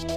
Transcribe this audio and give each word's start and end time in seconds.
Про 0.00 0.08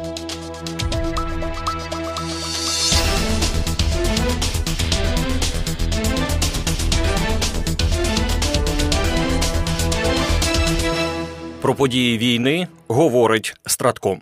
події 11.76 12.18
війни 12.18 12.68
говорить 12.88 13.56
Стратком. 13.66 14.22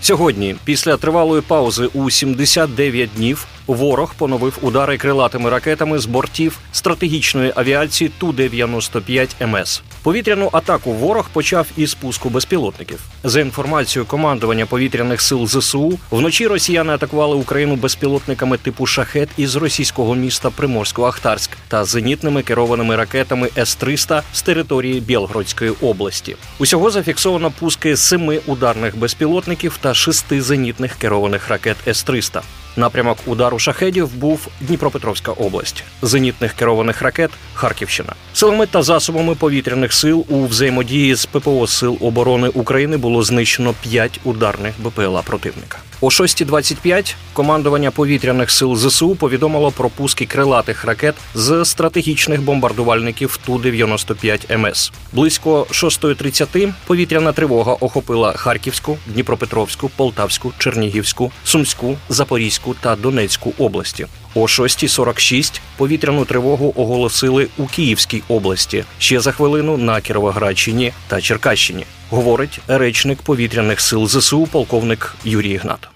Сьогодні, 0.00 0.56
після 0.64 0.96
тривалої 0.96 1.42
паузи 1.42 1.88
у 1.94 2.10
79 2.10 3.10
днів, 3.16 3.46
ворог 3.66 4.14
поновив 4.14 4.58
удари 4.62 4.96
крилатими 4.96 5.50
ракетами 5.50 5.98
з 5.98 6.06
бортів 6.06 6.58
стратегічної 6.72 7.52
авіації 7.56 8.10
ту 8.18 8.32
95 8.32 9.36
МС. 9.46 9.82
Повітряну 10.02 10.48
атаку 10.52 10.92
ворог 10.92 11.28
почав 11.32 11.66
із 11.76 11.94
пуску 11.94 12.28
безпілотників. 12.28 13.00
За 13.24 13.40
інформацією 13.40 14.06
командування 14.06 14.66
повітряних 14.66 15.20
сил 15.20 15.46
ЗСУ, 15.46 15.98
вночі 16.10 16.46
росіяни 16.46 16.92
атакували 16.92 17.36
Україну 17.36 17.76
безпілотниками 17.76 18.58
типу 18.58 18.86
шахет 18.86 19.28
із 19.36 19.56
російського 19.56 20.14
міста 20.14 20.48
Приморсько-Ахтарськ 20.48 21.48
та 21.68 21.84
зенітними 21.84 22.42
керованими 22.42 22.96
ракетами 22.96 23.48
С-300 23.58 24.22
з 24.32 24.42
території 24.42 25.00
Білгородської 25.00 25.70
області. 25.82 26.36
Усього 26.58 26.90
зафіксовано 26.90 27.50
пуски 27.50 27.96
семи 27.96 28.40
ударних 28.46 28.98
безпілотників 28.98 29.78
та 29.80 29.94
шести 29.94 30.42
зенітних 30.42 30.94
керованих 30.94 31.48
ракет 31.48 31.76
С-300. 31.88 32.42
Напрямок 32.76 33.18
удару 33.26 33.58
шахедів 33.58 34.14
був 34.14 34.48
Дніпропетровська 34.60 35.32
область, 35.32 35.84
зенітних 36.02 36.52
керованих 36.52 37.02
ракет 37.02 37.30
Харківщина. 37.54 38.12
Силами 38.32 38.66
та 38.66 38.82
засобами 38.82 39.34
повітряних 39.34 39.92
сил 39.92 40.24
у 40.28 40.44
взаємодії 40.46 41.14
з 41.14 41.26
ППО 41.26 41.66
Сил 41.66 41.98
оборони 42.00 42.48
України 42.48 42.96
було 42.96 43.22
знищено 43.22 43.74
5 43.82 44.20
ударних 44.24 44.74
БПЛА 44.78 45.22
противника. 45.22 45.78
О 46.00 46.06
6.25 46.06 47.14
командування 47.32 47.90
повітряних 47.90 48.50
сил 48.50 48.76
ЗСУ 48.76 49.14
повідомило 49.14 49.70
про 49.70 49.90
пуски 49.90 50.26
крилатих 50.26 50.84
ракет 50.84 51.14
з 51.34 51.64
стратегічних 51.64 52.42
бомбардувальників 52.42 53.38
ту 53.46 53.58
95 53.58 54.58
МС. 54.58 54.92
Близько 55.12 55.66
6.30 55.70 56.72
повітряна 56.86 57.32
тривога 57.32 57.72
охопила 57.72 58.32
Харківську, 58.32 58.98
Дніпропетровську, 59.06 59.90
Полтавську, 59.96 60.52
Чернігівську, 60.58 61.32
Сумську, 61.44 61.96
Запорізьку 62.08 62.74
та 62.80 62.96
Донецьку 62.96 63.52
області. 63.58 64.06
О 64.34 64.40
6.46 64.40 65.60
повітряну 65.76 66.24
тривогу 66.24 66.72
оголосили 66.76 67.48
у 67.56 67.66
Київській 67.66 68.22
області 68.28 68.84
ще 68.98 69.20
за 69.20 69.32
хвилину 69.32 69.76
на 69.76 70.00
Кіровоградщині 70.00 70.92
та 71.08 71.20
Черкащині. 71.20 71.86
Говорить 72.10 72.60
речник 72.68 73.22
повітряних 73.22 73.80
сил 73.80 74.08
ЗСУ, 74.08 74.46
полковник 74.46 75.14
Юрій 75.24 75.50
Ігнат. 75.50 75.88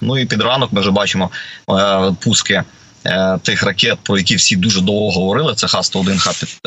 Ну 0.00 0.18
і 0.18 0.26
під 0.26 0.42
ранок 0.42 0.72
ми 0.72 0.80
вже 0.80 0.90
бачимо 0.90 1.30
е, 1.70 2.14
пуски 2.20 2.62
е, 3.06 3.38
тих 3.42 3.62
ракет, 3.62 3.98
про 4.02 4.18
які 4.18 4.36
всі 4.36 4.56
дуже 4.56 4.80
довго 4.80 5.10
говорили. 5.10 5.54
Це 5.54 5.66
Х-101, 5.66 6.18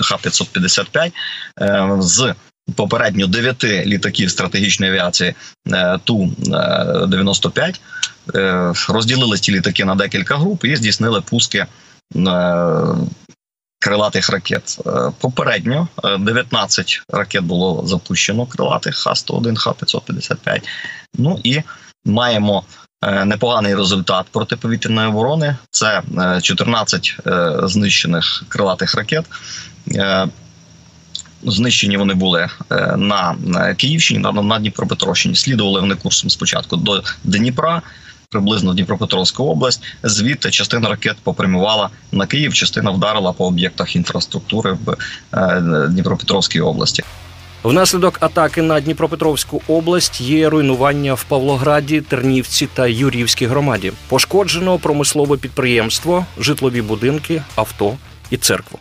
Х-555 0.01 1.11
е, 1.61 1.87
з 1.99 2.33
попередньо 2.75 3.27
дев'яти 3.27 3.83
літаків 3.85 4.31
стратегічної 4.31 4.91
авіації 4.91 5.33
е, 5.71 5.99
ту 6.03 6.31
95 7.07 7.81
е, 8.35 8.73
розділили 8.89 9.37
ці 9.37 9.51
літаки 9.51 9.85
на 9.85 9.95
декілька 9.95 10.37
груп 10.37 10.65
і 10.65 10.75
здійснили 10.75 11.21
пуски. 11.21 11.65
Е, 13.79 13.89
крилатих 13.89 14.29
ракет 14.29 14.79
попередньо 15.19 15.87
19 16.19 17.01
ракет 17.09 17.43
було 17.43 17.87
запущено 17.87 18.45
крилатих 18.45 18.95
Х-101, 18.95 19.55
Х-555. 19.55 20.61
Ну 21.13 21.39
і 21.43 21.61
маємо 22.05 22.63
непоганий 23.25 23.75
результат 23.75 24.25
протиповітряної 24.31 25.07
оборони. 25.07 25.55
Це 25.71 26.01
14 26.41 27.17
знищених 27.63 28.43
крилатих 28.49 28.95
ракет. 28.95 29.25
Знищені 31.43 31.97
вони 31.97 32.13
були 32.13 32.47
е, 32.71 32.95
на 32.97 33.35
Київщині, 33.77 34.19
на 34.19 34.59
Дніпропетровщині. 34.59 35.35
Слідували 35.35 35.79
вони 35.79 35.95
курсом 35.95 36.29
спочатку 36.29 36.75
до 36.75 37.03
Дніпра, 37.23 37.81
приблизно 38.29 38.73
Дніпропетровська 38.73 39.43
область. 39.43 39.83
Звідти 40.03 40.51
частина 40.51 40.89
ракет 40.89 41.17
попрямувала 41.23 41.89
на 42.11 42.27
Київ, 42.27 42.53
частина 42.53 42.91
вдарила 42.91 43.33
по 43.33 43.45
об'єктах 43.47 43.95
інфраструктури 43.95 44.77
в 44.85 44.97
е, 45.33 45.87
Дніпропетровській 45.89 46.61
області. 46.61 47.03
Внаслідок 47.63 48.17
атаки 48.19 48.61
на 48.61 48.79
Дніпропетровську 48.79 49.61
область 49.67 50.21
є 50.21 50.49
руйнування 50.49 51.13
в 51.13 51.23
Павлограді, 51.23 52.01
Тернівці 52.01 52.67
та 52.73 52.87
Юрівській 52.87 53.45
громаді. 53.45 53.91
Пошкоджено 54.09 54.79
промислове 54.79 55.37
підприємство, 55.37 56.25
житлові 56.39 56.81
будинки, 56.81 57.43
авто 57.55 57.97
і 58.29 58.37
церкву. 58.37 58.79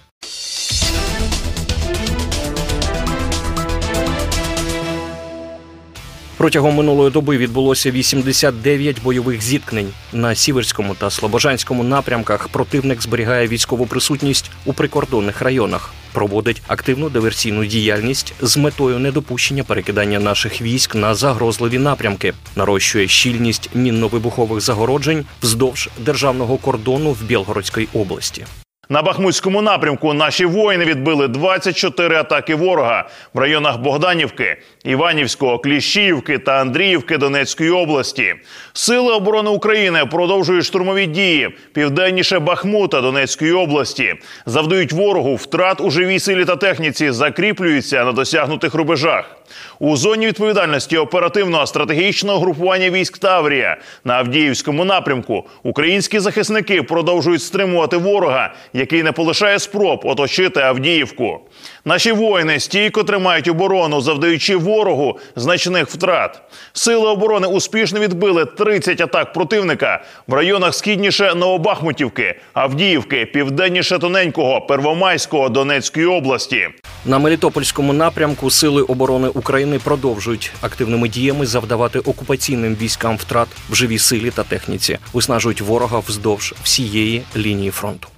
Протягом 6.37 6.75
минулої 6.75 7.11
доби 7.11 7.37
відбулося 7.37 7.91
89 7.91 9.03
бойових 9.03 9.43
зіткнень 9.43 9.89
на 10.13 10.35
сіверському 10.35 10.95
та 10.95 11.11
слобожанському 11.11 11.85
напрямках. 11.85 12.49
Противник 12.49 13.03
зберігає 13.03 13.49
військову 13.49 13.87
присутність 13.87 14.51
у 14.65 14.73
прикордонних 14.73 15.43
районах, 15.43 15.93
проводить 16.13 16.63
активну 16.67 17.11
диверсійну 17.11 17.65
діяльність 17.65 18.35
з 18.41 18.57
метою 18.57 18.99
недопущення 18.99 19.65
перекидання 19.65 20.19
наших 20.19 20.63
військ 20.63 20.95
на 20.95 21.15
загрозливі 21.15 21.79
напрямки, 21.79 22.35
нарощує 22.57 23.09
щільність 23.09 23.71
мінно-вибухових 23.75 24.61
загороджень 24.61 25.25
вздовж 25.43 25.89
державного 25.99 26.57
кордону 26.57 27.13
в 27.13 27.23
Білгородській 27.23 27.89
області. 27.95 28.47
На 28.89 29.03
Бахмутському 29.03 29.63
напрямку 29.63 30.15
наші 30.15 30.45
воїни 30.45 30.85
відбили 30.85 31.29
24 31.29 32.17
атаки 32.17 32.55
ворога 32.55 33.09
в 33.35 33.39
районах 33.39 33.79
Богданівки, 33.79 34.57
Іванівського, 34.85 35.59
Кліщіївки 35.59 36.39
та 36.39 36.53
Андріївки 36.61 37.19
Донецької 37.19 37.71
області. 37.71 38.35
Сили 38.73 39.13
оборони 39.13 39.51
України 39.51 40.07
продовжують 40.11 40.65
штурмові 40.65 41.07
дії 41.07 41.57
південніше 41.73 42.39
Бахмута 42.39 43.01
Донецької 43.01 43.53
області, 43.53 44.15
завдають 44.47 44.93
ворогу 44.93 45.35
втрат 45.35 45.81
у 45.81 45.91
живій 45.91 46.19
силі 46.19 46.45
та 46.45 46.57
техніці, 46.57 47.11
закріплюються 47.11 48.05
на 48.05 48.13
досягнутих 48.13 48.75
рубежах. 48.75 49.36
У 49.79 49.97
зоні 49.97 50.27
відповідальності 50.27 50.97
оперативного 50.97 51.67
стратегічного 51.67 52.41
групування 52.41 52.91
військ 52.91 53.19
Таврія 53.19 53.77
на 54.05 54.15
Авдіївському 54.15 54.85
напрямку 54.85 55.45
українські 55.63 56.19
захисники 56.19 56.83
продовжують 56.83 57.43
стримувати 57.43 57.97
ворога, 57.97 58.55
який 58.73 59.03
не 59.03 59.13
полишає 59.13 59.59
спроб 59.59 60.01
оточити 60.05 60.61
Авдіївку. 60.61 61.41
Наші 61.85 62.13
воїни 62.13 62.61
стійко 62.61 63.05
тримають 63.05 63.49
оборону, 63.49 64.01
завдаючи 64.01 64.57
ворогу 64.57 65.19
значних 65.37 65.89
втрат. 65.89 66.43
Сили 66.73 67.09
оборони 67.09 67.47
успішно 67.47 68.01
відбили 68.01 68.45
30 68.45 69.01
атак 69.01 69.33
противника 69.33 70.05
в 70.27 70.35
районах 70.35 70.75
східніше 70.75 71.35
Новобахмутівки, 71.35 72.41
Авдіївки, 72.53 73.27
південніше 73.27 73.99
Тоненького, 73.99 74.61
Первомайського 74.61 75.49
Донецької 75.49 76.07
області. 76.07 76.69
На 77.07 77.19
Мелітопольському 77.19 77.93
напрямку 77.93 78.51
сили 78.51 78.83
оборони 78.83 79.29
України 79.29 79.79
продовжують 79.79 80.53
активними 80.61 81.09
діями 81.09 81.47
завдавати 81.47 81.99
окупаційним 81.99 82.75
військам 82.75 83.17
втрат 83.17 83.49
в 83.71 83.75
живій 83.75 83.99
силі 83.99 84.31
та 84.31 84.43
техніці, 84.43 84.99
виснажують 85.13 85.61
ворога 85.61 85.99
вздовж 85.99 86.55
всієї 86.63 87.23
лінії 87.37 87.71
фронту. 87.71 88.09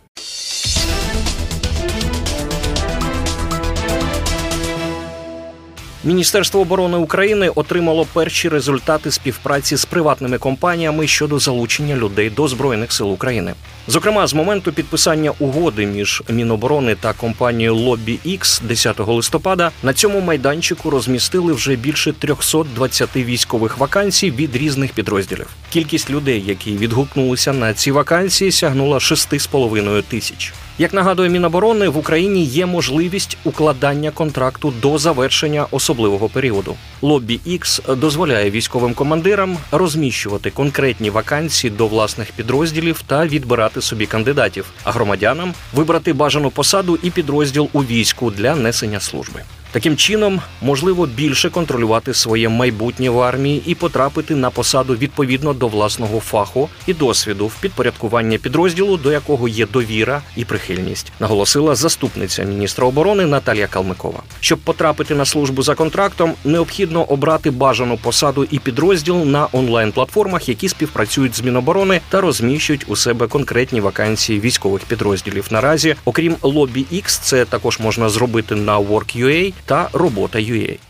Міністерство 6.08 6.60
оборони 6.60 6.96
України 6.96 7.48
отримало 7.48 8.06
перші 8.12 8.48
результати 8.48 9.10
співпраці 9.10 9.76
з 9.76 9.84
приватними 9.84 10.38
компаніями 10.38 11.06
щодо 11.06 11.38
залучення 11.38 11.96
людей 11.96 12.30
до 12.30 12.48
збройних 12.48 12.92
сил 12.92 13.12
України. 13.12 13.54
Зокрема, 13.88 14.26
з 14.26 14.34
моменту 14.34 14.72
підписання 14.72 15.32
угоди 15.38 15.86
між 15.86 16.22
Міноборони 16.28 16.94
та 16.94 17.12
компанією 17.12 17.74
Lobby 17.74 18.18
X 18.26 18.62
10 18.64 19.00
листопада 19.00 19.70
на 19.82 19.92
цьому 19.92 20.20
майданчику 20.20 20.90
розмістили 20.90 21.52
вже 21.52 21.76
більше 21.76 22.12
320 22.12 23.16
військових 23.16 23.78
вакансій 23.78 24.30
від 24.30 24.56
різних 24.56 24.92
підрозділів. 24.92 25.46
Кількість 25.72 26.10
людей, 26.10 26.44
які 26.46 26.76
відгукнулися 26.76 27.52
на 27.52 27.74
ці 27.74 27.90
вакансії, 27.90 28.52
сягнула 28.52 28.98
6,5 28.98 30.02
тисяч. 30.02 30.52
Як 30.80 30.94
нагадує 30.94 31.28
Міноборони, 31.28 31.88
в 31.88 31.98
Україні 31.98 32.44
є 32.44 32.66
можливість 32.66 33.38
укладання 33.44 34.10
контракту 34.10 34.72
до 34.82 34.98
завершення 34.98 35.66
особливого 35.70 36.28
періоду. 36.28 36.76
Лобі 37.02 37.40
X 37.46 37.96
дозволяє 37.96 38.50
військовим 38.50 38.94
командирам 38.94 39.56
розміщувати 39.70 40.50
конкретні 40.50 41.10
вакансії 41.10 41.70
до 41.70 41.86
власних 41.86 42.32
підрозділів 42.32 43.02
та 43.06 43.26
відбирати 43.26 43.80
собі 43.80 44.06
кандидатів, 44.06 44.64
а 44.84 44.90
громадянам 44.92 45.54
вибрати 45.74 46.12
бажану 46.12 46.50
посаду 46.50 46.98
і 47.02 47.10
підрозділ 47.10 47.68
у 47.72 47.80
війську 47.80 48.30
для 48.30 48.54
несення 48.54 49.00
служби. 49.00 49.42
Таким 49.72 49.96
чином 49.96 50.40
можливо 50.62 51.06
більше 51.06 51.50
контролювати 51.50 52.14
своє 52.14 52.48
майбутнє 52.48 53.10
в 53.10 53.20
армії 53.20 53.62
і 53.66 53.74
потрапити 53.74 54.34
на 54.34 54.50
посаду 54.50 54.94
відповідно 54.94 55.52
до 55.52 55.68
власного 55.68 56.20
фаху 56.20 56.68
і 56.86 56.94
досвіду 56.94 57.46
в 57.46 57.60
підпорядкуванні 57.60 58.38
підрозділу, 58.38 58.96
до 58.96 59.12
якого 59.12 59.48
є 59.48 59.66
довіра 59.66 60.22
і 60.36 60.44
прихильність, 60.44 61.12
наголосила 61.20 61.74
заступниця 61.74 62.44
міністра 62.44 62.86
оборони 62.86 63.26
Наталія 63.26 63.66
Калмикова. 63.66 64.22
Щоб 64.40 64.58
потрапити 64.58 65.14
на 65.14 65.24
службу 65.24 65.62
за 65.62 65.74
контрактом, 65.74 66.32
необхідно 66.44 67.02
обрати 67.02 67.50
бажану 67.50 67.96
посаду 67.96 68.46
і 68.50 68.58
підрозділ 68.58 69.16
на 69.24 69.48
онлайн-платформах, 69.52 70.48
які 70.48 70.68
співпрацюють 70.68 71.36
з 71.36 71.42
Міноборони 71.42 72.00
та 72.08 72.20
розміщують 72.20 72.84
у 72.88 72.96
себе 72.96 73.26
конкретні 73.26 73.80
вакансії 73.80 74.40
військових 74.40 74.82
підрозділів. 74.82 75.46
Наразі, 75.50 75.96
окрім 76.04 76.36
лобі 76.42 76.86
X, 76.92 77.20
це 77.22 77.44
також 77.44 77.78
можна 77.78 78.08
зробити 78.08 78.54
на 78.54 78.78
Work.ua 78.78 79.52
та 79.66 79.90
робота.ua. 79.92 80.87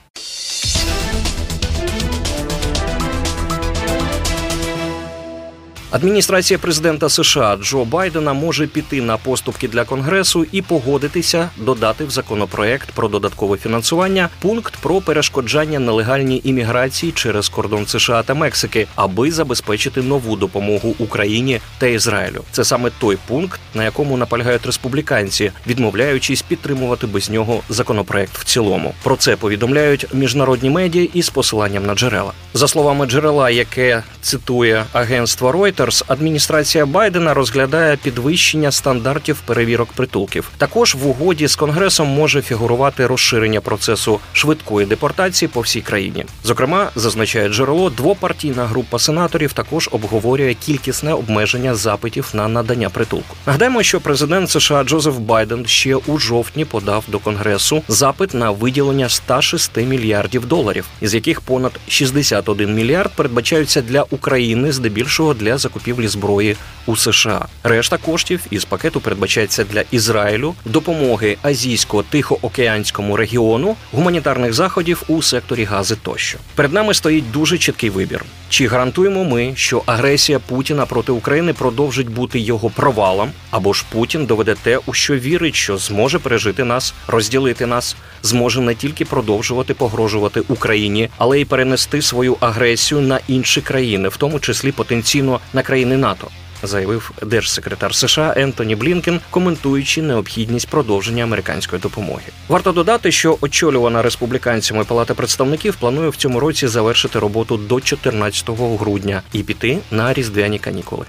Адміністрація 5.90 6.58
президента 6.58 7.08
США 7.08 7.58
Джо 7.62 7.84
Байдена 7.84 8.32
може 8.32 8.66
піти 8.66 9.02
на 9.02 9.16
поступки 9.16 9.68
для 9.68 9.84
конгресу 9.84 10.46
і 10.52 10.62
погодитися 10.62 11.50
додати 11.56 12.04
в 12.04 12.10
законопроект 12.10 12.92
про 12.92 13.08
додаткове 13.08 13.56
фінансування 13.56 14.28
пункт 14.40 14.74
про 14.82 15.00
перешкоджання 15.00 15.78
нелегальній 15.78 16.40
імміграції 16.44 17.12
через 17.12 17.48
кордон 17.48 17.86
США 17.86 18.22
та 18.22 18.34
Мексики, 18.34 18.86
аби 18.94 19.30
забезпечити 19.30 20.02
нову 20.02 20.36
допомогу 20.36 20.94
Україні 20.98 21.60
та 21.78 21.86
Ізраїлю. 21.86 22.44
Це 22.52 22.64
саме 22.64 22.90
той 22.98 23.18
пункт, 23.28 23.60
на 23.74 23.84
якому 23.84 24.16
наполягають 24.16 24.66
республіканці, 24.66 25.52
відмовляючись 25.66 26.42
підтримувати 26.42 27.06
без 27.06 27.30
нього 27.30 27.60
законопроект 27.68 28.38
в 28.38 28.44
цілому. 28.44 28.94
Про 29.02 29.16
це 29.16 29.36
повідомляють 29.36 30.06
міжнародні 30.14 30.70
медіа 30.70 31.08
із 31.14 31.28
посиланням 31.28 31.86
на 31.86 31.94
джерела. 31.94 32.32
За 32.54 32.68
словами 32.68 33.06
джерела, 33.06 33.50
яке 33.50 34.02
цитує 34.20 34.84
агентство 34.92 35.52
Reuters, 35.52 35.77
Reuters, 35.78 36.04
адміністрація 36.08 36.86
Байдена 36.86 37.34
розглядає 37.34 37.96
підвищення 37.96 38.72
стандартів 38.72 39.40
перевірок 39.46 39.88
притулків. 39.92 40.50
Також 40.56 40.94
в 40.94 41.08
угоді 41.08 41.46
з 41.46 41.56
конгресом 41.56 42.08
може 42.08 42.42
фігурувати 42.42 43.06
розширення 43.06 43.60
процесу 43.60 44.20
швидкої 44.32 44.86
депортації 44.86 45.48
по 45.48 45.60
всій 45.60 45.80
країні. 45.80 46.24
Зокрема, 46.44 46.90
зазначає 46.96 47.48
джерело, 47.48 47.90
двопартійна 47.90 48.66
група 48.66 48.98
сенаторів 48.98 49.52
також 49.52 49.88
обговорює 49.92 50.54
кількісне 50.54 51.12
обмеження 51.12 51.74
запитів 51.74 52.30
на 52.32 52.48
надання 52.48 52.90
притулку. 52.90 53.36
Нагадаємо, 53.46 53.82
що 53.82 54.00
президент 54.00 54.50
США 54.50 54.84
Джозеф 54.84 55.16
Байден 55.16 55.66
ще 55.66 55.96
у 55.96 56.18
жовтні 56.18 56.64
подав 56.64 57.04
до 57.08 57.18
конгресу 57.18 57.82
запит 57.88 58.34
на 58.34 58.50
виділення 58.50 59.08
106 59.08 59.76
мільярдів 59.76 60.46
доларів, 60.46 60.84
із 61.00 61.14
яких 61.14 61.40
понад 61.40 61.72
61 61.88 62.74
мільярд 62.74 63.10
передбачаються 63.16 63.82
для 63.82 64.02
України, 64.02 64.72
здебільшого 64.72 65.34
для 65.34 65.58
закупівлі 65.68 66.08
зброї 66.08 66.56
у 66.86 66.96
США. 66.96 67.46
Решта 67.62 67.96
коштів 67.96 68.40
із 68.50 68.64
пакету 68.64 69.00
передбачається 69.00 69.64
для 69.64 69.84
Ізраїлю, 69.90 70.54
допомоги 70.64 71.36
азійсько-тихоокеанському 71.42 73.16
регіону, 73.16 73.76
гуманітарних 73.92 74.52
заходів 74.52 75.02
у 75.08 75.22
секторі 75.22 75.64
гази 75.64 75.96
тощо. 76.02 76.38
Перед 76.54 76.72
нами 76.72 76.94
стоїть 76.94 77.30
дуже 77.30 77.58
чіткий 77.58 77.90
вибір. 77.90 78.24
Чи 78.50 78.66
гарантуємо 78.66 79.24
ми, 79.24 79.52
що 79.56 79.82
агресія 79.86 80.38
Путіна 80.38 80.86
проти 80.86 81.12
України 81.12 81.52
продовжить 81.52 82.08
бути 82.08 82.38
його 82.40 82.70
провалом, 82.70 83.30
або 83.50 83.72
ж 83.72 83.84
Путін 83.92 84.26
доведе 84.26 84.54
те, 84.62 84.78
у 84.86 84.92
що 84.92 85.16
вірить, 85.16 85.54
що 85.54 85.78
зможе 85.78 86.18
пережити 86.18 86.64
нас, 86.64 86.94
розділити 87.06 87.66
нас, 87.66 87.96
зможе 88.22 88.60
не 88.60 88.74
тільки 88.74 89.04
продовжувати 89.04 89.74
погрожувати 89.74 90.42
Україні, 90.48 91.08
але 91.18 91.40
й 91.40 91.44
перенести 91.44 92.02
свою 92.02 92.36
агресію 92.40 93.00
на 93.00 93.20
інші 93.28 93.60
країни, 93.60 94.08
в 94.08 94.16
тому 94.16 94.40
числі 94.40 94.72
потенційно 94.72 95.40
на 95.52 95.62
країни 95.62 95.96
НАТО. 95.96 96.28
Заявив 96.62 97.10
держсекретар 97.22 97.94
США 97.94 98.34
Ентоні 98.36 98.76
Блінкен, 98.76 99.20
коментуючи 99.30 100.02
необхідність 100.02 100.68
продовження 100.68 101.24
американської 101.24 101.82
допомоги. 101.82 102.22
Варто 102.48 102.72
додати, 102.72 103.12
що 103.12 103.38
очолювана 103.40 104.02
республіканцями 104.02 104.84
Палата 104.84 105.14
представників 105.14 105.76
планує 105.76 106.08
в 106.08 106.16
цьому 106.16 106.40
році 106.40 106.66
завершити 106.66 107.18
роботу 107.18 107.56
до 107.56 107.80
14 107.80 108.50
грудня 108.78 109.22
і 109.32 109.42
піти 109.42 109.78
на 109.90 110.12
різдвяні 110.12 110.58
канікули. 110.58 111.06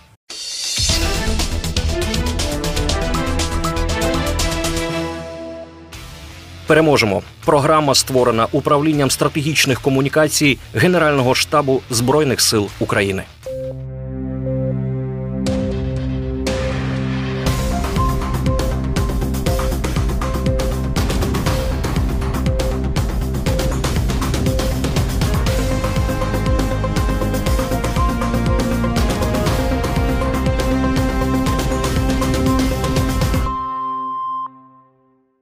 Переможемо. 6.69 7.21
Програма 7.45 7.95
створена 7.95 8.47
управлінням 8.51 9.11
стратегічних 9.11 9.81
комунікацій 9.81 10.57
Генерального 10.73 11.35
штабу 11.35 11.81
збройних 11.89 12.41
сил 12.41 12.69
України. 12.79 13.23